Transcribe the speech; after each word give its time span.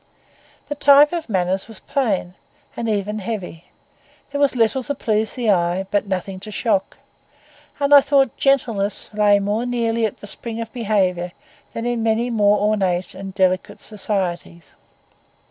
The 0.67 0.73
type 0.73 1.13
of 1.13 1.29
manners 1.29 1.67
was 1.67 1.79
plain, 1.79 2.33
and 2.75 2.89
even 2.89 3.19
heavy; 3.19 3.65
there 4.31 4.41
was 4.41 4.55
little 4.55 4.81
to 4.81 4.95
please 4.95 5.33
the 5.35 5.51
eye, 5.51 5.85
but 5.91 6.07
nothing 6.07 6.39
to 6.39 6.49
shock; 6.49 6.97
and 7.79 7.93
I 7.93 8.01
thought 8.01 8.35
gentleness 8.35 9.11
lay 9.13 9.37
more 9.37 9.63
nearly 9.63 10.07
at 10.07 10.17
the 10.17 10.25
spring 10.25 10.59
of 10.59 10.73
behaviour 10.73 11.33
than 11.73 11.85
in 11.85 12.01
many 12.01 12.31
more 12.31 12.57
ornate 12.61 13.13
and 13.13 13.31
delicate 13.35 13.79
societies. 13.79 14.73